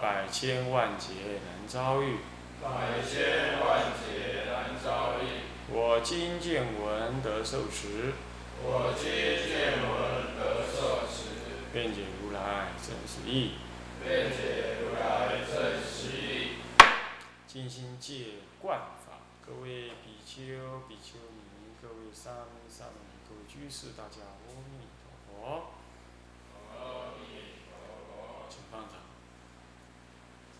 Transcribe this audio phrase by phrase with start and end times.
[0.00, 2.18] 百千万劫难遭遇。
[2.62, 5.42] 百千万劫难遭遇。
[5.68, 8.12] 我今见闻得受持，
[8.62, 13.52] 我今见闻得受持，辩解如来真实义。
[14.02, 16.56] 辩解如来真实义。
[17.46, 25.72] 尽心戒观法，各位比丘、比丘尼，各位沙弥、沙弥尼，各位居士，大家阿弥陀佛。
[26.78, 28.46] 阿弥陀佛。
[28.48, 29.05] 请放掌。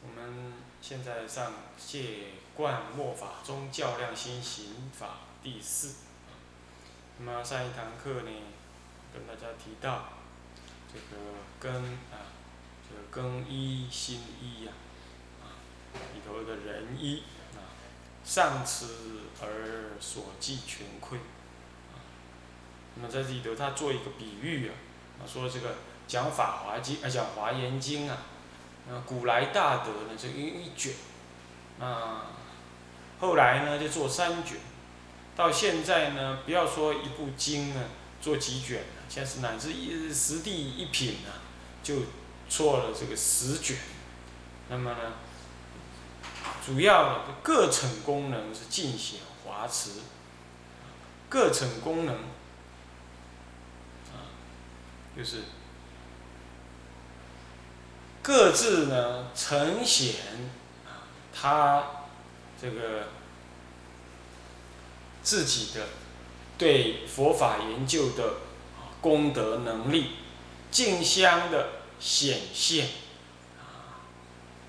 [0.06, 5.96] 我们现在上戒观末法中较量心行法第四。
[7.18, 8.30] 那么上一堂课呢，
[9.12, 10.04] 跟大家提到
[10.92, 11.22] 这个
[11.58, 12.30] 更啊，
[12.88, 14.72] 这个更一心一呀、
[15.42, 15.50] 啊，
[16.14, 17.24] 里头的仁一
[17.56, 17.58] 啊，
[18.24, 18.86] 上持
[19.42, 21.18] 而所记全亏。
[22.94, 24.74] 那么在这里头，他做一个比喻啊，
[25.20, 25.74] 他说这个
[26.06, 28.18] 讲《法华经》啊，讲《华严经》啊，
[28.88, 30.92] 那，古来大德呢，就一一卷，
[31.80, 32.26] 啊，
[33.18, 34.58] 后来呢就做三卷，
[35.34, 37.82] 到现在呢，不要说一部经呢
[38.20, 41.32] 做几卷了，现在是乃至一十地一品呢，
[41.82, 41.96] 就
[42.48, 43.76] 做了这个十卷，
[44.68, 45.14] 那么呢，
[46.64, 50.02] 主要的各层功能是尽显华慈，
[51.28, 52.14] 各层功能，
[54.14, 54.30] 啊，
[55.16, 55.42] 就是。
[58.26, 60.16] 各自呢呈现
[60.84, 61.84] 啊，他
[62.60, 63.04] 这个
[65.22, 65.86] 自己的
[66.58, 68.38] 对佛法研究的
[69.00, 70.16] 功德能力，
[70.72, 71.68] 竞相的
[72.00, 72.88] 显现
[73.60, 74.02] 啊，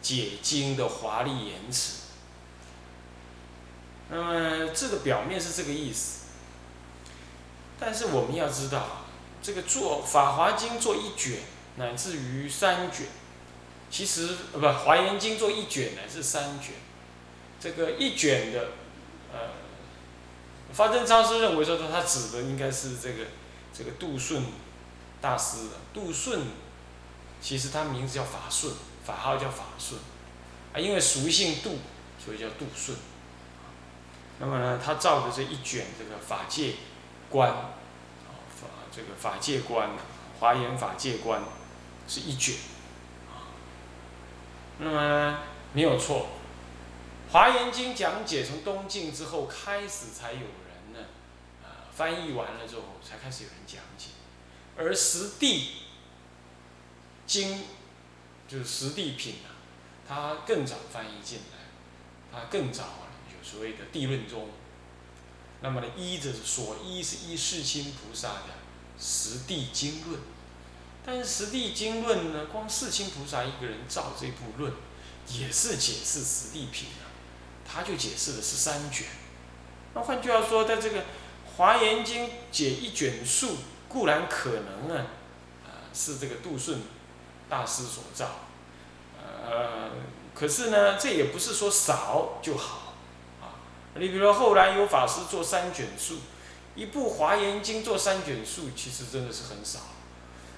[0.03, 2.03] 解经的华丽言辞。
[4.11, 6.27] 那么这个表面是这个意思，
[7.79, 9.07] 但是我们要知道，
[9.41, 11.39] 这个做《法华经》做一卷，
[11.77, 13.07] 乃至于三卷。
[13.89, 16.73] 其实呃不，《华严经》做一卷乃是三卷，
[17.59, 18.71] 这个一卷的，
[19.31, 19.39] 呃，
[20.73, 23.23] 发真超师认为说他他指的应该是这个
[23.73, 24.43] 这个杜顺
[25.21, 26.41] 大师杜顺，
[27.41, 28.73] 其实他名字叫法顺，
[29.05, 29.99] 法号叫法顺，
[30.73, 31.79] 啊，因为俗姓杜，
[32.23, 32.97] 所以叫杜顺。
[34.39, 36.73] 那么呢，他造的这一卷这个法界
[37.29, 37.71] 观，啊
[38.53, 39.91] 法这个法界观，
[40.39, 41.41] 华严法界观
[42.07, 42.53] 是一卷。
[44.79, 45.39] 那么
[45.73, 46.27] 没有错，
[47.31, 50.99] 《华严经》讲解从东晋之后开始才有人呢，
[51.63, 54.09] 啊翻译完了之后才开始有人讲解，
[54.77, 55.71] 而实地
[57.25, 57.63] 经
[58.47, 59.57] 就是实地品啊，
[60.07, 61.57] 它更早翻译进来，
[62.31, 62.83] 它更早
[63.35, 64.49] 有所谓的地论宗，
[65.61, 68.53] 那么呢依着所依是依世亲菩萨的
[68.99, 70.21] 实地经论。
[71.07, 74.73] 但是《实地经论》呢，光世亲菩萨一个人造这部论，
[75.29, 77.07] 也是解释实地品啊，
[77.65, 79.07] 他就解释的是三卷。
[79.93, 80.99] 那换句话说，在这个
[81.55, 83.55] 《华严经》解一卷数，
[83.87, 85.05] 固然可能呢，
[85.65, 86.81] 啊，是这个杜顺
[87.47, 88.41] 大师所造，
[89.17, 89.91] 呃，
[90.35, 92.95] 可是呢，这也不是说少就好
[93.41, 93.55] 啊。
[93.95, 96.17] 你比如说后来有法师做三卷数，
[96.75, 99.79] 一部《华严经》做三卷数，其实真的是很少。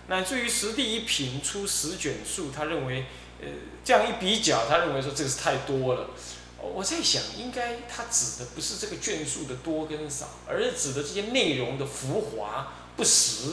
[0.09, 3.05] 乃至于十地一品出十卷数，他认为，
[3.39, 3.47] 呃，
[3.83, 6.09] 这样一比较，他认为说这个是太多了。
[6.57, 13.51] 我在想，应该他指的不是这个卷数的多跟少，而是指的这些内容的浮华不实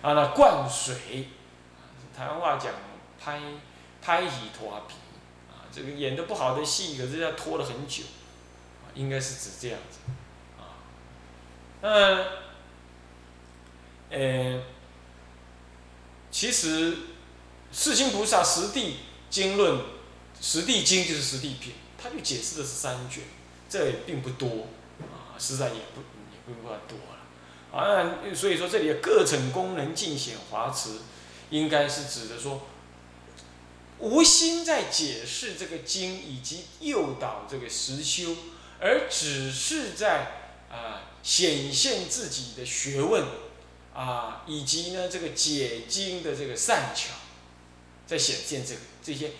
[0.00, 1.28] 啊，那灌水，
[2.16, 2.72] 台湾话讲
[3.22, 3.38] 拍
[4.00, 4.94] 拍戏拖皮
[5.50, 8.04] 啊，这个演的不好的戏，可是要拖了很久，
[8.94, 9.98] 应该是指这样子
[10.58, 10.80] 啊。
[11.82, 12.24] 那，
[14.16, 14.62] 呃。
[16.32, 16.96] 其实，
[17.72, 18.98] 世亲菩萨实地
[19.28, 19.80] 经论，
[20.40, 23.24] 实地经就是实地品，他就解释的是三卷，
[23.68, 24.68] 这也并不多，
[25.00, 31.00] 啊，实在也不也不算多了，啊，所以说这里的各种功能尽显华慈，
[31.50, 32.62] 应该是指的说，
[33.98, 38.36] 无心在解释这个经以及诱导这个实修，
[38.78, 43.24] 而只是在啊显现自己的学问。
[44.00, 47.12] 啊，以及呢，这个解经的这个善巧，
[48.06, 49.32] 在显现这个这些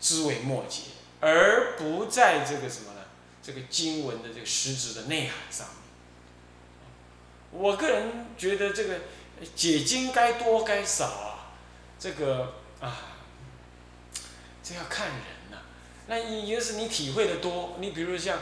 [0.00, 0.82] 枝微末节，
[1.20, 3.00] 而不在这个什么呢？
[3.42, 5.76] 这个经文的这个实质的内涵上面。
[7.50, 9.00] 我个人觉得这个
[9.56, 11.56] 解经该多该少啊，
[11.98, 13.16] 这个啊，
[14.62, 15.16] 这要看人
[15.50, 15.56] 呐、
[16.06, 18.38] 那一个是你体会的多，你比如像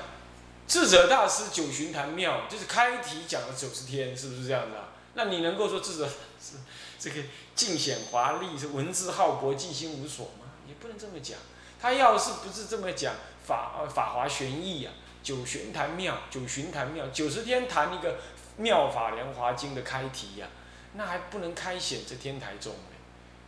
[0.69, 4.86] 智者大师九旬坛妙，就是开题讲了九十天，是不是这样的、啊？
[5.17, 6.59] 那你能够说智者是
[6.99, 7.23] 这个
[7.55, 10.53] 尽显华丽，是文字浩博，尽心无所吗？
[10.69, 11.39] 也不能这么讲。
[11.81, 13.15] 他要是不是这么讲
[13.45, 14.91] 法法华玄义呀、
[15.23, 18.19] 九玄坛妙，九旬坛妙，九十天谈一个
[18.59, 20.49] 妙法莲华经的开题呀、
[20.95, 22.97] 那还不能开显这天台宗呢。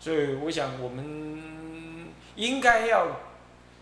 [0.00, 3.20] 所以我想我们应该要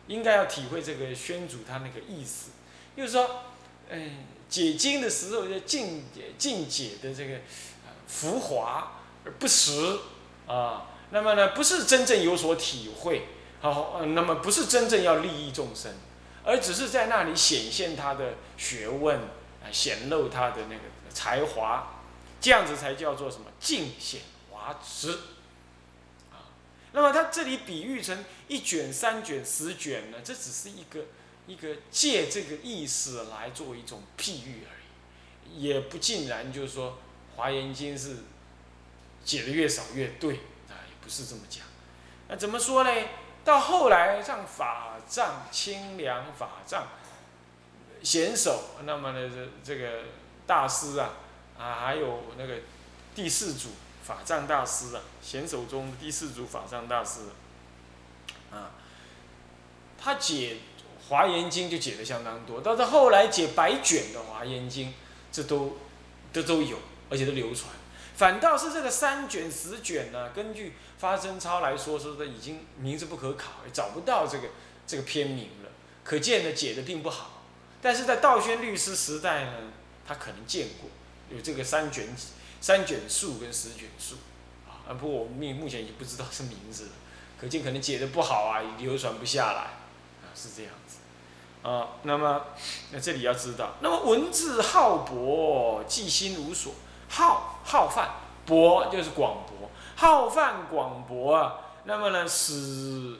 [0.06, 2.50] 应该要体会这个宣主他那个意思，
[2.97, 3.43] 就是说，
[3.91, 6.05] 嗯，解经的时候要尽
[6.38, 7.41] 尽解的这个
[8.06, 9.99] 浮华而不实
[10.47, 13.29] 啊，那么呢不是真正有所体会。
[13.58, 15.93] 好、那么不是真正要利益众生，
[16.44, 20.82] 而只是在那里显现他的学问，啊，显露他的那个
[21.12, 22.03] 才华，
[22.41, 24.20] 这样子才叫做什么尽显
[24.50, 25.11] 华实，
[26.31, 26.52] 啊，
[26.93, 31.06] 那么他这里比喻成一卷、三卷、十卷呢，这只是一个
[31.47, 34.76] 一个借这个意思来做一种譬喻而
[35.50, 36.91] 已，也不尽然就是说
[37.37, 38.17] 《华严经》是
[39.25, 40.35] 解的越少越对
[40.69, 41.65] 啊，也不是这么讲，
[42.29, 42.91] 那怎么说呢？
[43.44, 46.88] 到后来，像法藏清凉法藏
[48.03, 50.05] 贤首，那么呢，这这个
[50.47, 51.11] 大师啊，
[51.59, 52.55] 啊，还有那个
[53.15, 53.69] 第四祖
[54.03, 57.21] 法藏大师啊，贤首中第四祖法藏大师
[58.50, 58.73] 啊，
[59.99, 60.56] 他解
[61.09, 64.93] 华严经就解的相当多，到是后来解百卷的华严经，
[65.31, 65.79] 这都
[66.33, 66.79] 这都有，
[67.11, 67.70] 而且都流传。
[68.17, 74.49] 反倒是这个三卷十卷呢，根据发生钞来说，说的已经名字不可考，也找不到这个
[74.87, 75.70] 这个篇名了。
[76.03, 77.43] 可见呢，解的并不好。
[77.82, 79.53] 但是在道宣律师时代呢，
[80.08, 80.88] 他可能见过
[81.29, 82.08] 有这个三卷
[82.58, 84.14] 三卷数跟十卷数
[84.67, 84.97] 啊。
[84.99, 86.93] 不过我目目前已经不知道是名字了，
[87.38, 91.99] 可见可能解的不好啊，流传不下来啊，是这样子啊。
[92.05, 92.47] 那么
[92.93, 96.73] 那这里要知道，那么文字浩博，记心无所。
[97.16, 98.10] 浩浩泛
[98.44, 101.54] 博就是广博，浩泛广博啊，
[101.84, 103.18] 那么呢，使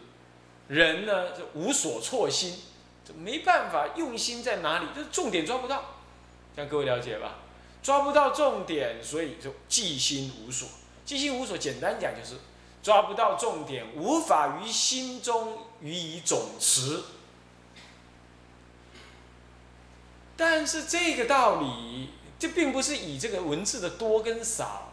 [0.69, 2.59] 人呢就无所措心，
[3.03, 5.83] 就没办法用心在哪里，就是重点抓不到，
[6.55, 7.37] 这样各位了解吧？
[7.83, 10.69] 抓不到重点，所以就记心无所。
[11.07, 12.37] 记心无所，简单讲就是
[12.83, 17.03] 抓不到重点，无法于心中予以总持。
[20.37, 22.11] 但是这个道理。
[22.39, 24.93] 这并不是以这个文字的多跟少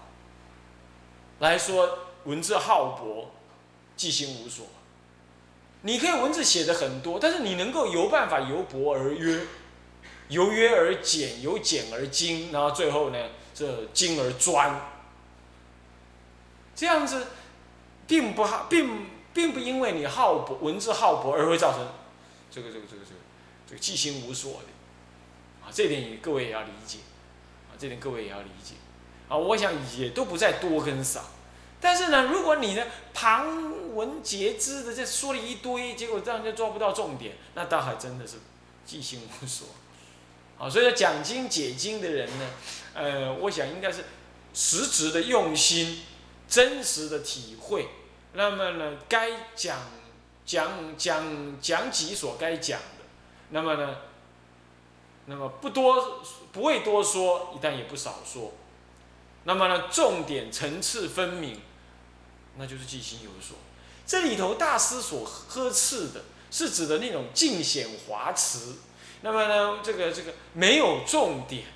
[1.40, 3.32] 来说，文字浩博，
[3.98, 4.68] 记心无所。
[5.82, 9.46] 你可以文字写的很多，但是你能够有办法由博而约，
[10.30, 14.80] 由约而简，由简而精，然后最后呢，这精而专。
[16.74, 17.28] 这样子，
[18.08, 21.86] 并不好，并并不因为你浩博文字浩博而会造成
[22.50, 23.20] 这个这个这个这个
[23.68, 27.00] 这个记心无所的啊，这点你各位也要理解。
[27.78, 28.76] 这点各位也要理解，
[29.28, 31.26] 啊，我想也都不在多跟少，
[31.82, 38.38] 但是呢，如果你呢旁文节之的这说了一堆，结果让人家抓不到重点，那倒还真的是
[38.86, 39.68] 记心无所，
[40.58, 42.50] 啊，所以说讲经解经的人呢，
[42.94, 44.06] 呃，我想应该是
[44.54, 46.04] 实质的用心，
[46.48, 47.88] 真实的体会，
[48.34, 49.80] 那么呢，该讲
[50.46, 53.06] 讲讲讲几所该讲的，
[53.50, 53.96] 那么呢。
[55.26, 58.52] 那么不多，不会多说，但也不少说。
[59.46, 61.62] 那么呢，重点层次分明，
[62.58, 63.58] 那就是记心有所。
[64.06, 68.76] 这里头大师所呵斥的，是指的那种尽显华辞。
[69.22, 71.68] 那么呢，这个这个没有重点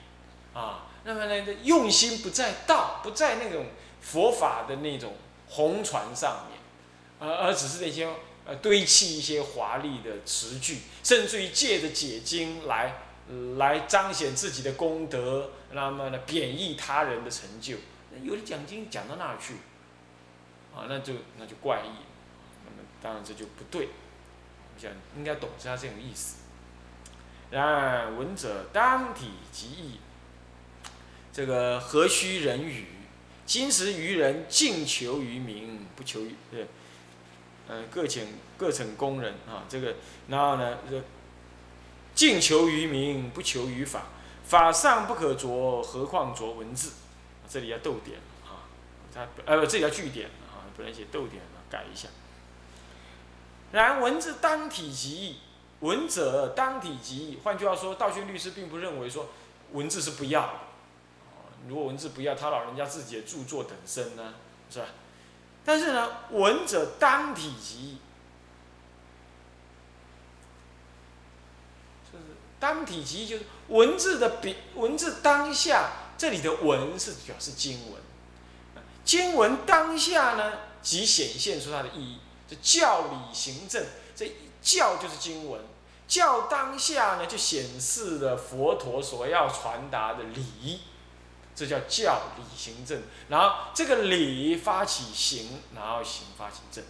[0.54, 0.88] 啊。
[1.06, 3.68] 那么呢，用心不在道，不在那种
[4.02, 5.16] 佛法的那种
[5.48, 6.60] 红船上面，
[7.20, 8.10] 而而只是那些
[8.46, 13.04] 呃堆砌一些华丽的词句，甚至于借着解经来。
[13.58, 17.76] 来彰显自己的功德，那么呢，贬义他人的成就，
[18.24, 19.56] 有的讲经讲到那儿去，
[20.74, 21.90] 啊，那就那就怪异，
[22.64, 23.90] 那么当然这就不对，
[24.74, 26.38] 我想应该懂是他这种意思。
[27.52, 30.00] 然而闻者当体即义，
[31.34, 32.86] 这个何须人语？
[33.46, 36.66] 今时愚人尽求于民，不求于对，
[37.68, 38.26] 呃，各请
[38.58, 39.96] 各请工人啊，这个
[40.30, 40.78] 然后呢。
[42.18, 44.06] 尽求于名，不求于法。
[44.44, 46.94] 法上不可着，何况着文字？
[47.48, 48.66] 这里要逗点啊，
[49.14, 52.08] 它呃，这里要句点啊，不能写逗点了，改一下。
[53.72, 55.38] 然文字当体即义，
[55.82, 57.40] 文者当体即义。
[57.44, 59.30] 换句话说，道宣律师并不认为说
[59.74, 60.54] 文字是不要的。
[61.70, 64.34] 如果文字不要，他老人家自己的著作等身呢，
[64.72, 64.88] 是吧？
[65.64, 67.98] 但是呢，文者当体即义，
[72.10, 72.24] 就是
[72.60, 78.02] 当体即，就是文字的笔文字当下，这里的文是表示经文，
[79.04, 82.20] 经文当下呢，即显现出它的意义。
[82.50, 83.86] 这教理行政，
[84.16, 85.62] 这教就是经文，
[86.08, 90.82] 教当下呢，就显示了佛陀所要传达的理。
[91.56, 96.84] 这叫教理行政，然后这个理发起行，然后行发起正，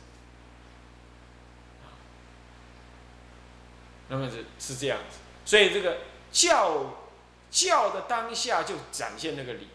[4.10, 6.00] 那么是是这样子，所以这个
[6.30, 6.98] 教
[7.50, 9.70] 教的当下就展现那个理，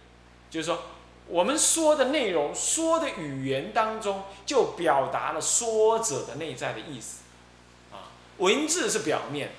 [0.50, 0.82] 就是说
[1.28, 7.22] 我们说的内容，说的语言当中就表达了说者的内在的意思，
[7.90, 9.52] 啊，文字是表面，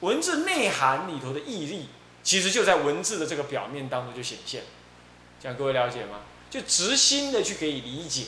[0.00, 1.88] 文字内涵里头的意义。
[2.24, 4.64] 其实就在文字的这个表面当中就显现，
[5.40, 6.20] 这样各位了解吗？
[6.50, 8.24] 就直心的去可以理解，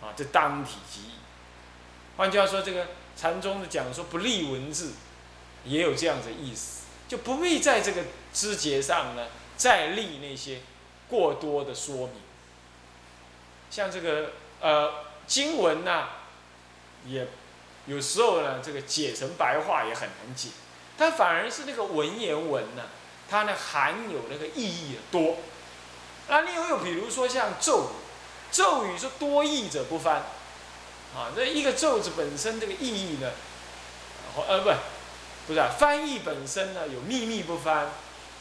[0.00, 1.10] 啊，这当体即义。
[2.16, 4.92] 换句话说，这个禅宗的讲说不立文字，
[5.66, 10.60] 也有这样的意思，就不必在这个枝节上呢再立那些
[11.08, 12.16] 过多的说明。
[13.70, 14.92] 像这个呃
[15.26, 16.08] 经文呐，
[17.06, 17.26] 也
[17.86, 20.50] 有时候呢这个解成白话也很难解，
[20.96, 22.82] 它反而是那个文言文呢。
[23.28, 25.38] 它呢含有那个意义多，
[26.28, 27.94] 那另外又比如说像咒语，
[28.52, 30.18] 咒语是多义者不翻，
[31.12, 33.32] 啊，这一个咒字本身这个意义呢，
[34.46, 34.70] 呃不，
[35.46, 37.90] 不是啊翻译本身呢有秘密不翻，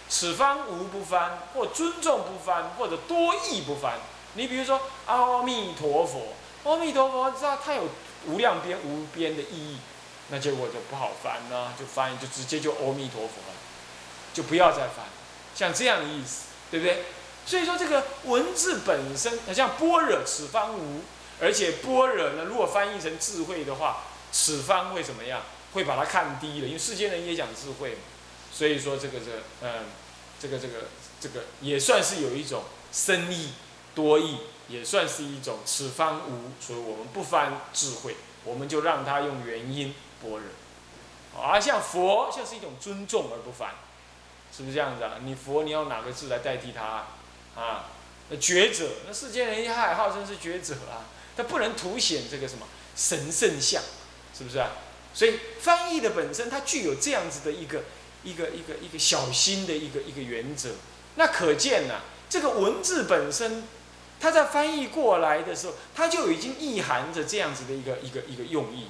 [0.09, 4.00] 此方无不翻，或尊重不翻，或者多义不翻。
[4.33, 6.33] 你比如说阿弥陀佛，
[6.63, 7.83] 阿弥陀佛知道它有
[8.27, 9.77] 无量边无边的意义，
[10.29, 13.55] 那结果就不好翻呢，就翻译就直接就阿弥陀佛了。
[14.33, 15.05] 就不要再翻，
[15.55, 17.05] 像这样的意思，对不对？
[17.45, 21.01] 所以说这个文字本身，像般若此方无，
[21.39, 24.00] 而且般若呢，如果翻译成智慧的话，
[24.33, 25.41] 此方会怎么样？
[25.75, 27.98] 会把它看低了，因为世间人也讲智慧嘛。
[28.51, 29.25] 所以说这个这
[29.62, 29.86] 嗯，
[30.39, 30.86] 这个这个
[31.20, 33.51] 这个也算是有一种深意
[33.94, 40.41] 多义，也算是一种此方无，所以我们不翻智慧，我们就让它用元音般若。
[41.38, 43.75] 而像佛，像是一种尊重而不翻。
[44.55, 45.20] 是不是这样子啊？
[45.22, 47.08] 你佛你要哪个字来代替他
[47.62, 47.91] 啊？
[48.29, 52.65] 那觉者，那世间人他还号称是觉者啊，他不能凸显这个什么
[52.96, 53.84] 神圣相，
[54.34, 54.70] 是不是啊？
[55.15, 57.86] 所以翻译的本身它具有这样子的一个
[58.24, 60.75] 一个一个一个小心的一个一个原则。
[61.15, 63.63] 那可见呢，这个文字本身，
[64.19, 68.88] 它在翻译过来的时候，它就已经意含着这样子的一个一个一个用意。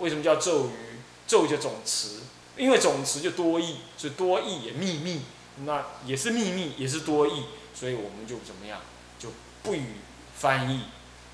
[0.00, 1.00] 为什么叫咒语？
[1.26, 2.20] 咒就总词。
[2.56, 5.22] 因为总词就多义，所以多义也秘密，
[5.64, 8.80] 那也是秘密，也是多义，所以我们就怎么样，
[9.16, 9.28] 就
[9.62, 9.92] 不予
[10.36, 10.86] 翻译，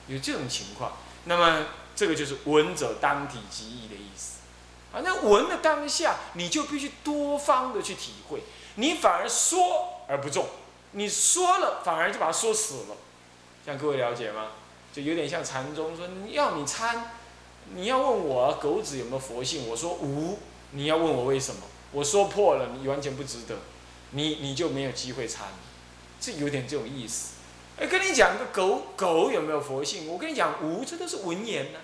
[0.06, 0.98] 有这种情况。
[1.24, 4.38] 那么这个就是闻者当体即义的意思
[4.92, 5.00] 啊。
[5.04, 8.42] 那闻的当下，你就必须多方的去体会，
[8.76, 10.46] 你反而说而不中，
[10.92, 12.96] 你说了反而就把它说死了，
[13.64, 14.48] 这样各位了解吗？
[14.92, 17.10] 就有点像禅宗说，要你参，
[17.74, 20.38] 你要问我狗子有没有佛性，我说无。
[20.70, 21.62] 你要问我为什么？
[21.92, 23.56] 我说破了，你完全不值得，
[24.10, 25.46] 你你就没有机会参，
[26.20, 27.33] 这有点这种意思。
[27.78, 30.06] 哎，跟你讲个狗狗有没有佛性？
[30.08, 31.78] 我跟你讲无，这都是文言呢，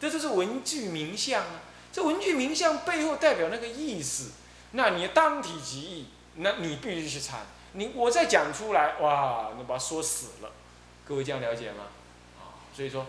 [0.00, 1.60] 这都是文句名相啊。
[1.92, 4.32] 这文句名相背后代表那个意思，
[4.72, 6.06] 那你当体即义，
[6.36, 7.40] 那你必须去参。
[7.72, 10.52] 你我再讲出来，哇，你把它说死了。
[11.06, 11.84] 各位这样了解吗？
[12.40, 13.06] 啊，所以说。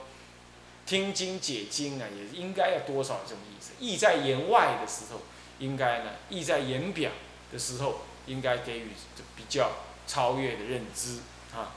[0.85, 3.71] 听经解经啊，也应该要多少这种意思。
[3.79, 5.21] 意在言外的时候，
[5.59, 7.09] 应该呢；意在言表
[7.53, 8.89] 的时候，应该给予
[9.33, 9.71] 比较
[10.05, 11.19] 超越的认知
[11.55, 11.71] 啊。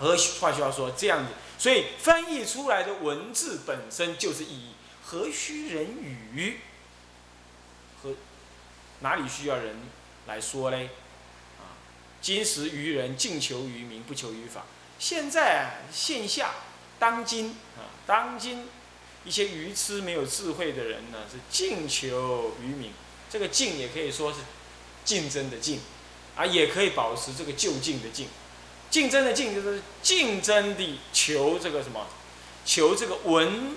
[0.00, 4.70] 和换句话说，这样子，所以翻译出来的文字本身就是意义。
[5.04, 6.60] 何须人语？
[8.02, 8.14] 和
[9.00, 9.76] 哪里需要人
[10.26, 10.90] 来说嘞？
[11.58, 11.76] 啊，
[12.22, 14.64] 今时愚人尽求于民，不求于法。
[14.98, 16.50] 现在啊，线下。
[16.98, 18.68] 当今啊，当今
[19.24, 22.92] 一些愚痴没有智慧的人呢，是竞求于民。
[23.30, 24.38] 这个竞也可以说是
[25.04, 25.80] 竞争的竞，
[26.36, 28.28] 啊，也可以保持这个就近的近。
[28.90, 32.06] 竞争的竞就是竞争地求这个什么，
[32.64, 33.74] 求这个文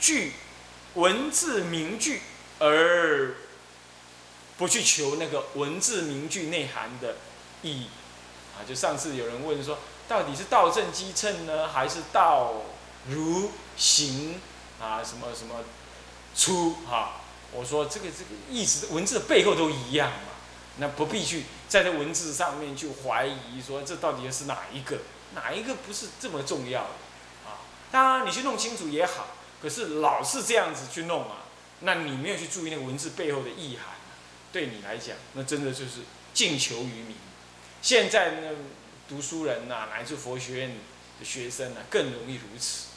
[0.00, 0.32] 句、
[0.94, 2.20] 文字名句，
[2.58, 3.34] 而
[4.56, 7.16] 不去求那个文字名句内涵的
[7.62, 7.86] 意义。
[8.56, 9.78] 啊，就上次有人问说。
[10.08, 12.62] 到底是道正机称呢，还是道
[13.10, 14.40] 如行
[14.80, 15.04] 啊？
[15.04, 15.56] 什么什么
[16.34, 17.20] 出哈？
[17.52, 20.32] 我说这个这个意思文字的背后都一样嘛，
[20.78, 24.98] 那不必去在这文字上面去怀疑说这到底是哪一个，
[25.34, 26.90] 哪一个不是这么重要的
[27.44, 27.60] 啊？
[27.90, 29.28] 当然你去弄清楚也好，
[29.60, 31.44] 可是老是这样子去弄啊，
[31.80, 33.96] 那你没有去注意那个文字背后的意涵，
[34.52, 36.00] 对你来讲，那真的就是
[36.32, 37.16] 尽求于民。
[37.80, 38.50] 现在呢，
[39.08, 40.76] 读书人呐，乃至佛学院
[41.18, 42.87] 的学生呢，更容易如此。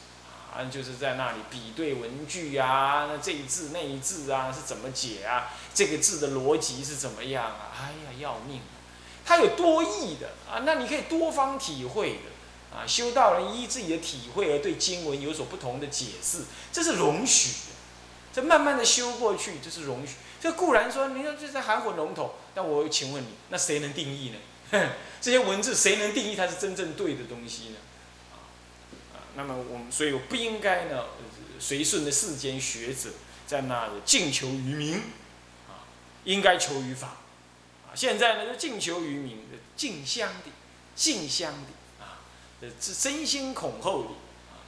[0.54, 5.50] 反正，就是在那里比对文句啊，那这一字那一字啊是怎么解啊？
[5.72, 7.72] 这个字的逻辑是怎么样啊？
[7.80, 8.60] 哎呀，要命！
[9.24, 12.84] 它有多义的啊，那你可以多方体会的啊。
[12.86, 17.74] 修道人依自己的体会而对经文有所不同的解释，这是容许的。
[18.34, 20.14] 这慢慢的修过去，这是容许。
[20.40, 24.38] 这固然说，你说这在含混笼统，但我请问你，那谁能定义呢？
[25.20, 27.76] 这些文字谁能定义它是真正对的东西呢？
[29.34, 31.06] 那么我们所以我不应该呢
[31.58, 33.10] 随顺的世间学者
[33.46, 34.94] 在那尽求于民，
[35.68, 35.88] 啊，
[36.24, 37.18] 应该求于法，
[37.86, 39.38] 啊，现在呢就尽求于民，
[39.76, 40.50] 尽香的，
[40.94, 42.20] 尽香的，啊，
[42.60, 44.08] 这真心恐后的，
[44.52, 44.60] 啊，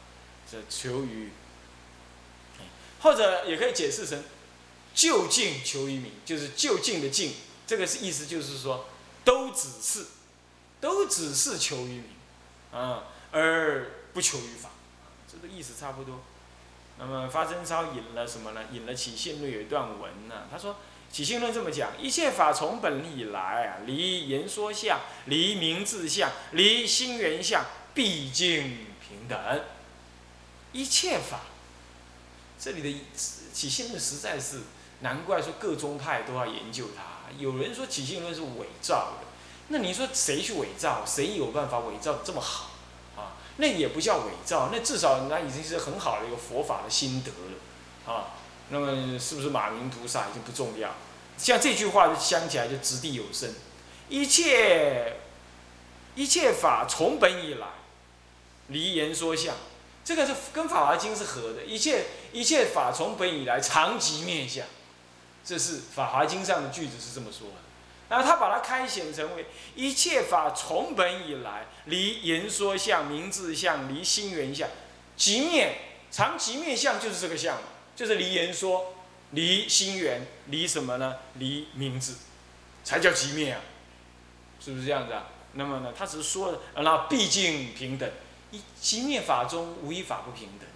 [0.51, 1.31] 这求于，
[3.01, 4.23] 或者也可以解释成
[4.95, 7.35] 就近求于民，就是就近的近，
[7.67, 8.87] 这个是意思就是说
[9.25, 10.07] 都只是，
[10.81, 12.05] 都只是求于民，
[12.73, 13.91] 啊，而。
[14.15, 14.71] 不求于法，
[15.31, 16.21] 这个意思差不多。
[16.97, 18.61] 那么发真超引了什么呢？
[18.73, 20.47] 引了《起信论》有一段文呢。
[20.49, 20.75] 他说，
[21.13, 29.37] 《起信论》这么讲：一切法从本以来啊，离言说相，离名字相，离心缘相，毕竟平等。
[30.73, 31.41] 一切法，
[32.61, 32.89] 这里的
[33.53, 34.61] 《起信论》实在是
[35.01, 37.33] 难怪说各宗派都要研究它。
[37.37, 39.27] 有人说《起信论》是伪造的，
[39.69, 41.05] 那你说谁去伪造？
[41.05, 42.71] 谁有办法伪造这么好？
[43.57, 48.35] 那也不叫伪造，那至少那已经是很好的一个佛法的心得了，啊，
[48.71, 50.95] 那么是不是马明菩萨已经不重要？
[51.39, 53.55] 像这句话想起来就掷地有声，
[54.09, 55.19] 一切
[56.15, 57.67] 一切法从本以来，
[58.69, 59.55] 离言说相，
[60.05, 64.67] 这个是跟《法华经》是合的，一切一切法从本以来常即灭相，
[65.45, 67.55] 这是《法华经》上的句子是这么说的。
[68.09, 74.69] 然后他把它开显成为一切法从本以来，离言说相、名字相、离心缘相，
[75.17, 75.79] 即灭
[76.11, 77.59] 常即灭相就是这个相，
[77.97, 78.95] 就是离言说、
[79.31, 81.17] 离心缘、离什么呢？
[81.35, 82.17] 离名字，
[82.85, 83.61] 才叫即灭啊，
[84.61, 85.29] 是不是这样子啊？
[85.55, 88.09] 那么呢，他只是说了，那毕竟平等，
[88.51, 90.67] 一即灭法中无一法不平等的，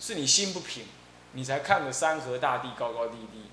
[0.00, 0.84] 是你心不平，
[1.32, 3.44] 你才看着山河大地高高低低。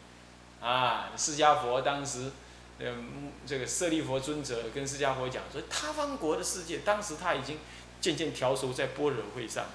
[0.65, 2.31] 啊，释迦佛当时，
[2.79, 7.59] 嗯，这个舍利佛尊者跟释迦佛讲说，他方国的世界，当时他已经
[8.01, 9.65] 渐渐调熟在般若会上，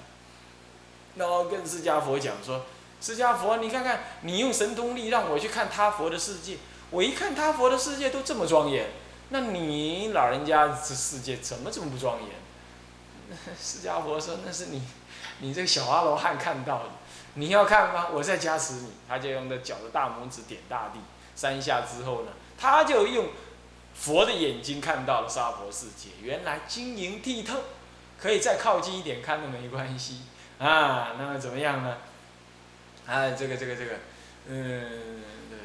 [1.15, 2.65] 然后跟释迦佛讲说，
[2.99, 6.57] 释迦佛，你看看，你用神通力让我去看他佛的世界，
[6.89, 8.89] 我一看他佛的世界都这么庄严，
[9.29, 12.29] 那你老人家这世界怎么这么不庄严？
[13.57, 14.83] 释迦佛说，那是你，
[15.39, 16.89] 你这个小阿罗汉看到的。
[17.35, 18.07] 你要看吗？
[18.11, 18.91] 我在加持你。
[19.07, 20.99] 他就用的脚的大拇指点大地
[21.35, 23.27] 三下之后呢，他就用
[23.93, 26.09] 佛的眼睛看到了娑婆世界。
[26.21, 27.59] 原来晶莹剔透，
[28.19, 30.21] 可以再靠近一点看都没关系
[30.59, 31.15] 啊。
[31.17, 31.97] 那么怎么样呢？
[33.07, 33.91] 啊，这个这个这个，
[34.47, 35.23] 嗯，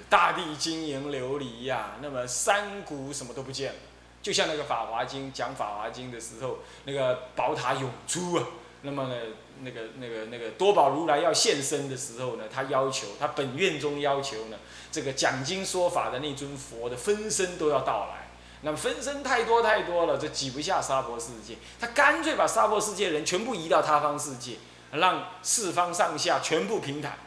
[0.09, 1.97] 大地晶莹琉璃呀。
[2.01, 3.79] 那么山谷什么都不见了，
[4.23, 8.45] 就像那个《法华经》讲《法华经》的时候，那个宝塔涌出啊。
[8.87, 9.14] 那么呢？
[9.62, 14.59] 那个、那个、那个多宝如来要现身的时候呢，他要求他本愿中要求呢，
[14.92, 18.29] 这个讲经说法的那尊佛的分身都要到来。
[18.61, 24.57] 那么分身太多太多了，这挤不下娑婆世界，他干脆把娑婆世界人全部移到他方世界，
[24.92, 27.18] 让四方上下全部平坦，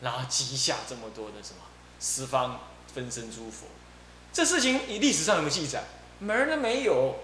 [0.00, 1.60] 然后挤下这么多的什么
[2.00, 2.60] 十方
[2.92, 3.68] 分身诸佛。
[4.32, 5.84] 这事情以历史上有没有记载？
[6.18, 7.14] 门儿都没有。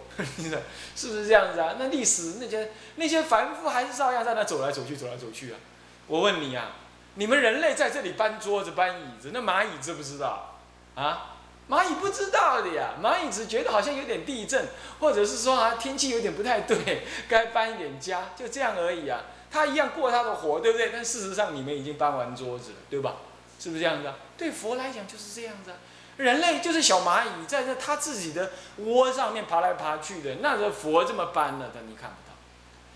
[0.94, 1.76] 是不是这样子啊？
[1.78, 5.58] 那历史那些那些凡夫还是照样在那走来走去，走来走去啊。
[6.06, 6.72] 我问你啊，
[7.14, 10.58] 你们人类在这里搬桌子、搬椅子，那蚂蚁知不知道？
[10.94, 11.36] 啊，
[11.68, 12.94] 蚂蚁不知道的呀。
[13.02, 14.66] 蚂蚁只觉得好像有点地震，
[15.00, 19.20] 或者是说啊天气有点不太对，该搬一点家，就这样而已啊。
[19.50, 20.90] 它一样过它的活，对不对？
[20.92, 23.16] 但事实上你们已经搬完桌子了，对吧？
[23.58, 24.16] 是不是这样子啊？
[24.36, 25.76] 对佛来讲就是这样子啊。
[26.16, 32.36] 人类就是小蚂蚁，在这他自己的窝上面爬来爬去的，那这佛这么搬了，的你看不到。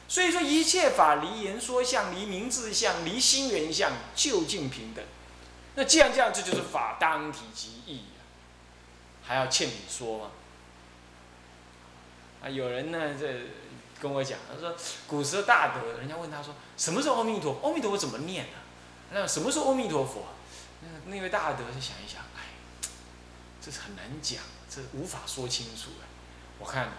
[0.09, 5.05] 所以说，一切法离言说相，离名字相，离心缘相，究竟平等。
[5.75, 8.23] 那既然这样，这就是法当体即义呀，
[9.23, 10.31] 还要欠你说吗？
[12.43, 13.27] 啊，有人呢这
[14.01, 14.77] 跟我讲，他说
[15.07, 17.59] 古时大德，人家问他说，什么是阿弥陀？
[17.63, 18.63] 阿弥陀佛怎么念啊？
[19.11, 20.27] 那什么是阿弥陀佛？
[20.83, 22.56] 那那位大德就想一想，哎，
[23.67, 24.39] 这是很难讲，
[24.71, 25.91] 这无法说清楚。
[26.61, 26.93] 我看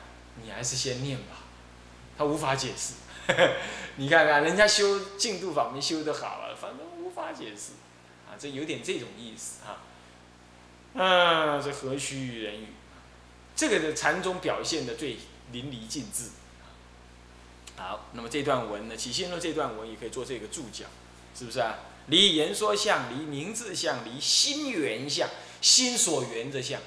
[0.43, 1.45] 你还是先念吧，
[2.17, 2.95] 他无法解释。
[3.95, 7.71] 你看看人家修净度法门修得好了，反正无法解释，
[8.29, 9.79] 啊，这有点这种意思啊。
[10.95, 12.67] 嗯，这何须人语？
[13.55, 15.19] 这个的禅宗表现的最
[15.53, 16.31] 淋漓尽致。
[17.77, 20.85] 好，那么这段文呢，起心论这段文也可以做这个注脚，
[21.33, 21.79] 是不是啊？
[22.07, 25.29] 离言说相，离名字相，离心缘相，
[25.61, 26.79] 心所缘的相。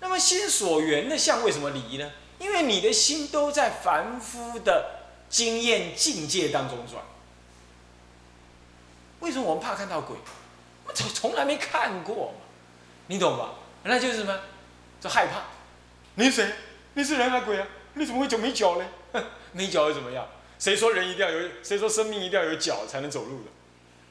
[0.00, 2.10] 那么心所缘的相为什么离呢？
[2.38, 7.02] 因为你的心都在凡夫的经验境界当中转。
[9.20, 10.16] 为什么我们怕看到鬼？
[10.86, 12.44] 我从从来没看过嘛，
[13.08, 13.54] 你懂吧？
[13.82, 14.38] 那就是什么？
[15.00, 15.42] 就害怕。
[16.14, 16.52] 你是谁？
[16.94, 17.66] 你是人还是鬼啊？
[17.94, 18.86] 你怎么会脚没脚呢？
[19.52, 20.26] 没脚又怎么样？
[20.58, 21.48] 谁说人一定要有？
[21.62, 23.42] 谁说生命一定要有脚才能走路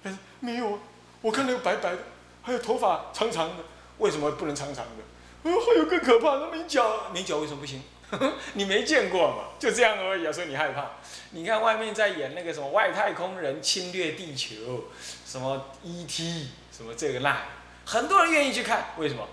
[0.04, 0.18] 的？
[0.42, 0.80] 没有啊，
[1.22, 2.00] 我看那个白白的，
[2.42, 3.64] 还有头发长长的，
[3.98, 5.04] 为什么不能长长的？
[5.50, 7.82] 哦，还有更可怕，的没脚，没脚为什么不行？
[8.54, 9.56] 你没见过嘛？
[9.60, 10.92] 就这样而已啊，所以你害怕。
[11.32, 14.86] 你看外面在演那个什么外太空人侵略地球，
[15.26, 16.50] 什么 E.T.
[16.72, 17.42] 什么这个那，
[17.86, 19.28] 很多人愿意去看，为什么？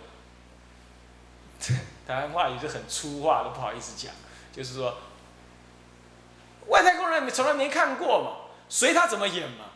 [2.06, 4.12] 台湾话也是很粗话，都不好意思讲，
[4.52, 4.96] 就是说
[6.66, 9.66] 外太空人你从来没看过嘛，随他怎么演嘛。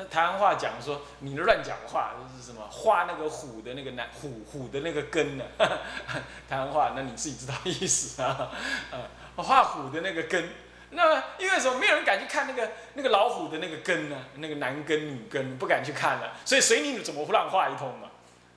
[0.00, 5.44] 那台湾话讲说，你乱讲话，就是什么画那个虎的那个男虎虎的那个根呢？
[6.48, 8.52] 台湾话，那你自己知道意思啊？
[8.92, 10.50] 呃，画虎的那个根，
[10.90, 11.76] 那因为什么？
[11.80, 14.16] 没有人敢去看那个那个老虎的那个根呢？
[14.36, 18.08] 那个男根女根不敢去看了，所以随你怎么乱画一通嘛？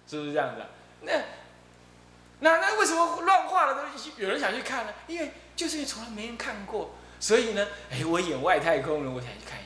[0.08, 0.62] 是不是这样子？
[1.02, 1.14] 那
[2.42, 3.82] 那那为什么乱画的都
[4.18, 4.94] 有人想去看呢？
[5.08, 9.60] 因为就是因为从来没人看过，所以呢，哎，我演外太空人，我想去看。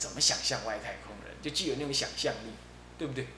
[0.00, 2.50] 怎么想象外太空人，就具有那种想象力，
[2.98, 3.28] 对不对？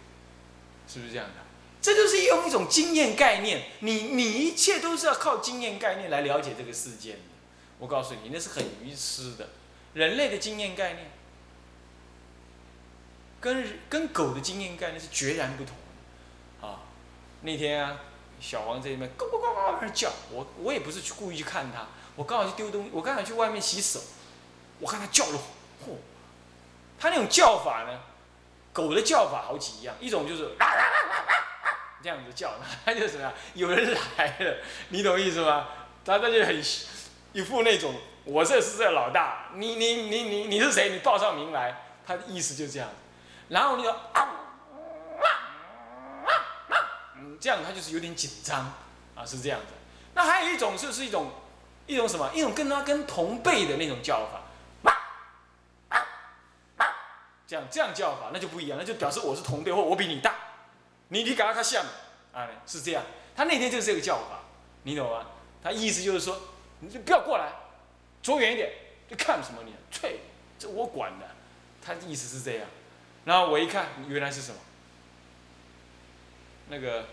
[0.89, 1.35] 是不是这样的？
[1.83, 7.19] 这就是用一种经验概念，你你一切都是要靠经验概念来了解这个世界的。
[7.81, 9.51] 我告诉你，那是很愚痴的。
[9.95, 11.11] 人类的经验概念，
[13.41, 16.67] 跟跟狗的经验概念是截然不同的。
[16.67, 16.83] 啊，
[17.41, 17.99] 那天啊，
[18.41, 24.01] 小黄在那边咕咕咕咕在那叫，我我也不是去故意去看它，我刚好去丢东西，我刚好去外面洗手，
[24.79, 25.41] 我看它叫了，
[27.03, 27.05] 嚯！
[27.05, 27.99] 它那种叫法呢，
[28.73, 30.53] 狗的叫法好几样，一种就是
[32.01, 32.53] 这样子叫，
[32.85, 33.33] 它就什么？
[33.55, 34.57] 有人来了，
[34.91, 35.67] 你懂意思吗？
[36.05, 36.63] 它它就很
[37.33, 40.91] 一副那种，我这是这老大，你你你你你是谁？
[40.91, 42.89] 你报上名来，它的意思就这样。
[43.49, 43.97] 然后你说
[47.17, 48.73] 嗯，这样它就是有点紧张
[49.15, 49.67] 啊，是这样子。
[50.15, 51.31] 那还有一种就是一种
[51.87, 52.31] 一种什么？
[52.35, 54.42] 一种跟它跟同辈的那种叫法。
[57.53, 60.35] 这样这样叫法，那就不一样，那就表示我是同辈或我比你大，
[61.09, 61.85] 你你赶快看像，
[62.33, 63.05] 哎，是这样。
[63.37, 64.41] 他那天就是这个叫法，
[64.85, 65.27] 你懂吗？
[65.63, 66.41] 他意思就是说，
[66.81, 67.53] 你就不要过来，
[68.23, 68.73] 走远一点，
[69.07, 70.21] 就看什么你，吹，
[70.59, 71.27] 这我管的。
[71.85, 72.67] 他意思是这样。
[73.27, 74.59] 然后我一看，原来是什么？
[76.71, 77.05] 那个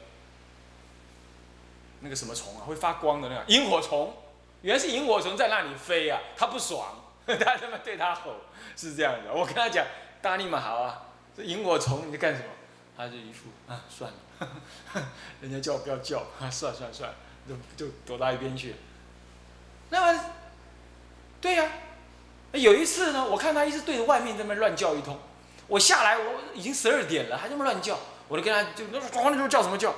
[2.00, 4.16] 那个什么虫啊，会发光的那个萤火虫，
[4.62, 6.96] 原来是萤火虫在那里飞啊，他不爽，
[7.28, 8.36] 他他妈对他吼，
[8.78, 9.34] 是这样的。
[9.34, 9.86] 我跟他讲。
[10.22, 11.02] 大力嘛好啊，
[11.36, 12.46] 这萤火虫你在干什么？
[12.98, 14.48] 他就一副啊算了，
[15.40, 17.10] 人家叫我不要叫 啊算算算，
[17.48, 18.76] 就就躲到一边去。
[19.90, 20.24] 那么，
[21.40, 21.72] 对呀，
[22.52, 25.18] 有一次呢，我看他一直对着外面在那乱叫一通，
[25.68, 29.96] 我下来我已经十二点了还这么乱叫，我就跟他就那咣那时候叫什么叫？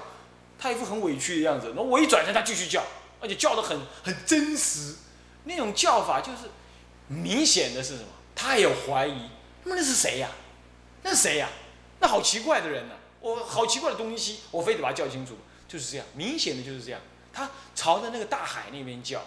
[0.60, 2.84] 他一副很委屈的样子，那我一转身他继续叫，
[3.20, 4.96] 而且叫的很很真实，
[5.46, 6.52] 那种叫法就是
[7.08, 8.10] 明显的是什么？
[8.36, 9.28] 他有怀疑。
[9.64, 10.30] 那么那是谁呀？
[11.04, 11.50] 那是谁呀？
[12.00, 12.96] 那好奇怪的人呢！
[13.20, 15.38] 我好奇怪的东西，我非得把它叫清楚。
[15.68, 17.00] 就是这样，明显的就是这样。
[17.32, 19.22] 他朝着那个大海那边叫，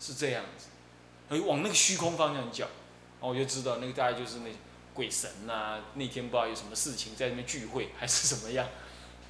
[0.00, 0.66] 是这样子，
[1.28, 2.66] 哎，往那个虚空方向叫。
[3.20, 4.50] 我就知道那个大概就是那
[4.92, 5.78] 鬼神呐。
[5.94, 8.66] 那天不知道有什么事情在那边聚会，还是怎么样？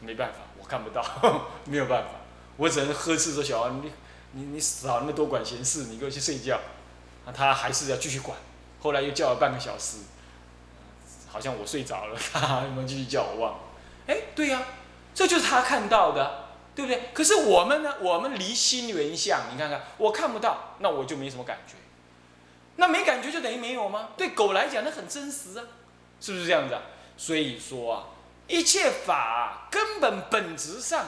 [0.00, 1.04] 没办法，我看不到，
[1.66, 2.10] 没有办法，
[2.56, 3.90] 我只能呵斥说：“小王，你
[4.32, 6.60] 你你少那么多管闲事，你给我去睡觉。”
[7.26, 8.38] 那他还是要继续管。
[8.80, 9.98] 后来又叫了半个小时。
[11.34, 13.58] 好像我睡着了， 他们继续叫我忘了。
[14.06, 14.62] 哎，对呀，
[15.12, 16.44] 这就是他看到的，
[16.76, 17.10] 对不对？
[17.12, 17.96] 可是我们呢？
[18.00, 21.74] 我们离心缘相，你看看，我看不到，那我就没什么感觉。
[22.76, 24.10] 那没感觉就等于没有吗？
[24.16, 25.64] 对狗来讲，那很真实啊，
[26.20, 26.82] 是不是这样子啊？
[27.16, 28.04] 所以说啊，
[28.46, 31.06] 一切法根本本质上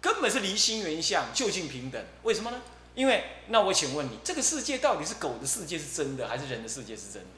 [0.00, 2.04] 根本是离心缘相，究竟平等。
[2.24, 2.60] 为什么呢？
[2.96, 7.28] 因为那我请问你，这个世界到底是狗的世界是真的，还是人的世界是真的？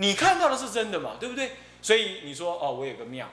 [0.00, 1.16] 你看到的是真的嘛？
[1.20, 1.52] 对不对？
[1.82, 3.28] 所以你说哦，我有个庙，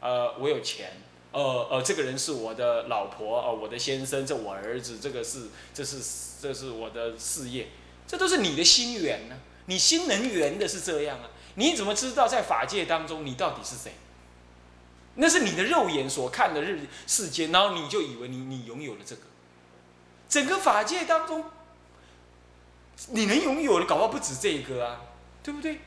[0.00, 0.92] 呃，我有钱，
[1.32, 5.98] 呃呃，这个人是我的老婆，哦，我的先生，这我儿子，这个是，这是
[6.40, 7.70] 这是我的事业，
[8.06, 9.36] 这都是你的心缘呢。
[9.66, 11.28] 你心能缘的是这样啊？
[11.56, 13.92] 你怎么知道在法界当中你到底是谁？
[15.16, 19.22] 那是你的肉眼所看的日世间，然后你就以为你你拥有了这个。
[20.28, 21.44] 整个法界当中，
[23.08, 25.00] 你能拥有的搞不好不止这一个啊，
[25.42, 25.80] 对不对？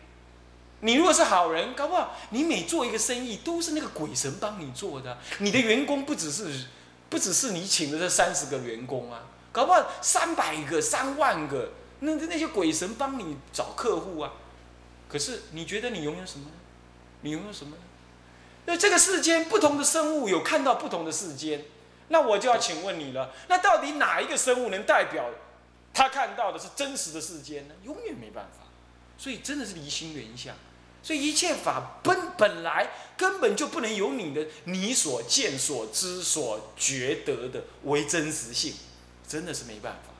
[0.81, 5.17] 你如果是好人，搞不好你每做一个生意都是那个鬼神帮你做的。
[5.39, 6.65] 你的员工不只是，
[7.09, 14.33] 不只是你请的这三十个员工啊，搞不好三百个、三万个，那那些鬼神帮你找客户啊。
[15.07, 16.51] 可是你觉得你拥有什么呢？
[17.21, 17.81] 你拥有什么呢？
[18.65, 21.65] 那这个世间不同的生物有看到不同的世间。
[22.09, 25.25] 那我就要请问你了，那到底哪一个生物能代表
[25.91, 27.73] 他看到的是真实的世间呢？
[27.83, 28.64] 永远没办法，
[29.17, 30.55] 所以真的是离心原相，
[31.01, 38.73] 所以一切法本本来根本就不能由你的你所见所知所觉得的为真实性，
[39.27, 40.13] 真的是没办法。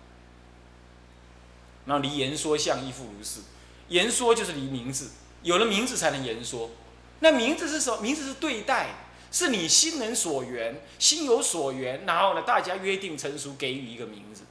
[1.85, 3.41] 那离言说相亦复如是，
[3.89, 5.11] 言说就是离名字，
[5.43, 6.71] 有了名字才能言说，
[7.19, 8.01] 那名字是什么？
[8.01, 8.95] 名字是对待。
[9.31, 14.43] 是你心能所缘，心有所缘，然后呢，大家约定成熟，给予一个名字，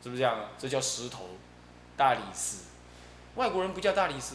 [0.00, 0.50] 是不是这样？
[0.56, 1.30] 这叫石头，
[1.96, 2.58] 大理石。
[3.38, 4.34] 外国人不叫大理石，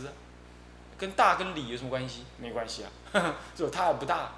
[0.98, 2.24] 跟大跟理有什么关系？
[2.38, 2.90] 没关系啊，
[3.56, 3.70] 是吧？
[3.72, 4.32] 它也不大，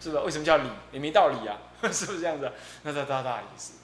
[0.00, 0.24] 是不是？
[0.24, 0.68] 为什么叫理？
[0.90, 1.56] 也没道理啊，
[1.92, 2.50] 是不是这样子？
[2.82, 3.74] 那叫大大理石。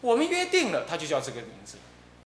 [0.00, 1.76] 我们约定了，它就叫这个名字。